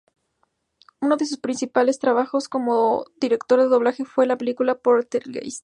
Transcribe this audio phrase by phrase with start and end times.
[0.99, 5.59] Uno de sus primeros trabajos como director de doblaje fue en la película "Poltergeist".